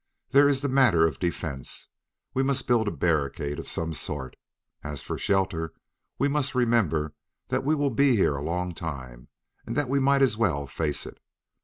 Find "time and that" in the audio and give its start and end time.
8.73-9.89